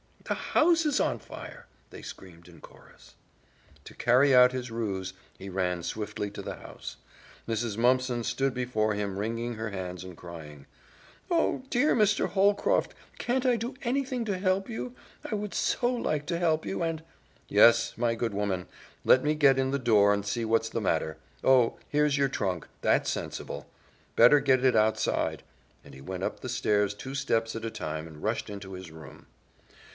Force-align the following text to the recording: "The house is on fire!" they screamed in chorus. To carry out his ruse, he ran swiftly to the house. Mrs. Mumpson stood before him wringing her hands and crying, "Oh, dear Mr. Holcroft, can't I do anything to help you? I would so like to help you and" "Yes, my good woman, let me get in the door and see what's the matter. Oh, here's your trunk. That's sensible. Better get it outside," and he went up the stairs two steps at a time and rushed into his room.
"The 0.23 0.33
house 0.33 0.85
is 0.85 0.99
on 0.99 1.19
fire!" 1.19 1.67
they 1.91 2.01
screamed 2.01 2.47
in 2.47 2.61
chorus. 2.61 3.15
To 3.83 3.93
carry 3.93 4.33
out 4.33 4.51
his 4.53 4.71
ruse, 4.71 5.13
he 5.37 5.49
ran 5.49 5.83
swiftly 5.83 6.31
to 6.31 6.41
the 6.41 6.55
house. 6.55 6.97
Mrs. 7.47 7.77
Mumpson 7.77 8.23
stood 8.23 8.53
before 8.53 8.93
him 8.95 9.17
wringing 9.19 9.55
her 9.55 9.69
hands 9.71 10.03
and 10.05 10.15
crying, 10.17 10.65
"Oh, 11.29 11.65
dear 11.69 11.93
Mr. 11.95 12.29
Holcroft, 12.29 12.95
can't 13.19 13.45
I 13.45 13.57
do 13.57 13.75
anything 13.83 14.23
to 14.25 14.37
help 14.39 14.69
you? 14.69 14.95
I 15.29 15.35
would 15.35 15.53
so 15.53 15.93
like 15.93 16.25
to 16.27 16.39
help 16.39 16.65
you 16.65 16.81
and" 16.81 17.03
"Yes, 17.49 17.95
my 17.97 18.15
good 18.15 18.33
woman, 18.33 18.67
let 19.03 19.23
me 19.23 19.35
get 19.35 19.59
in 19.59 19.69
the 19.71 19.77
door 19.79 20.13
and 20.13 20.25
see 20.25 20.45
what's 20.45 20.69
the 20.69 20.81
matter. 20.81 21.17
Oh, 21.43 21.77
here's 21.89 22.17
your 22.17 22.29
trunk. 22.29 22.67
That's 22.81 23.09
sensible. 23.09 23.69
Better 24.15 24.39
get 24.39 24.63
it 24.63 24.75
outside," 24.77 25.43
and 25.83 25.93
he 25.93 26.01
went 26.01 26.23
up 26.23 26.39
the 26.39 26.49
stairs 26.49 26.93
two 26.95 27.13
steps 27.13 27.55
at 27.55 27.65
a 27.65 27.71
time 27.71 28.07
and 28.07 28.23
rushed 28.23 28.49
into 28.49 28.73
his 28.73 28.89
room. 28.89 29.27